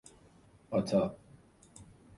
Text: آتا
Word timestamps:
آتا 0.71 1.15